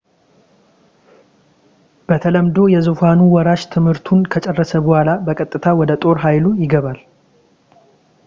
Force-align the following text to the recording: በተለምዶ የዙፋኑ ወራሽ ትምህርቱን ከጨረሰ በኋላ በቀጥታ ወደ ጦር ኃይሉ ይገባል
በተለምዶ 2.07 2.57
የዙፋኑ 2.75 3.19
ወራሽ 3.35 3.61
ትምህርቱን 3.73 4.21
ከጨረሰ 4.35 4.73
በኋላ 4.87 5.09
በቀጥታ 5.27 5.67
ወደ 5.81 5.93
ጦር 6.05 6.17
ኃይሉ 6.25 6.47
ይገባል 6.63 6.99